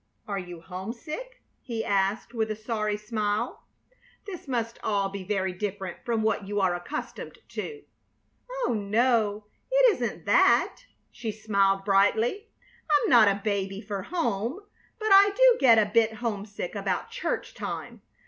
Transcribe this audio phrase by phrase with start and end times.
[0.27, 3.67] "Are you homesick?" he asked, with a sorry smile.
[4.25, 7.83] "This must all be very different from what you are accustomed to."
[8.65, 10.77] "Oh no, it isn't that."
[11.11, 12.49] She smiled, brightly.
[12.89, 14.61] "I'm not a baby for home,
[14.97, 18.01] but I do get a bit homesick about church time.